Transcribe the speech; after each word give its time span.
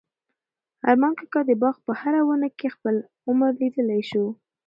ارمان 0.89 1.13
کاکا 1.19 1.41
د 1.45 1.51
باغ 1.61 1.75
په 1.85 1.91
هره 2.01 2.21
ونه 2.25 2.49
کې 2.57 2.67
خپل 2.75 2.95
عمر 3.29 3.51
لیدلی 3.61 4.01
شو. 4.09 4.25